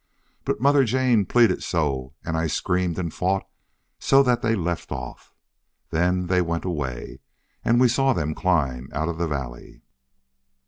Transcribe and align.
But 0.45 0.59
Mother 0.59 0.83
Jane 0.83 1.27
pleaded 1.27 1.61
so 1.61 2.15
and 2.25 2.35
I 2.35 2.47
screamed 2.47 2.97
and 2.97 3.13
fought 3.13 3.43
so 3.99 4.23
that 4.23 4.41
they 4.41 4.55
left 4.55 4.91
off. 4.91 5.31
Then 5.91 6.25
they 6.25 6.41
went 6.41 6.65
away 6.65 7.19
and 7.63 7.79
we 7.79 7.87
saw 7.87 8.11
them 8.11 8.33
climb 8.33 8.89
out 8.93 9.09
of 9.09 9.19
the 9.19 9.27
valley. 9.27 9.83